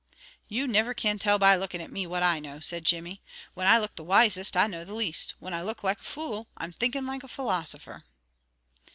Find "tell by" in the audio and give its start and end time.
1.19-1.55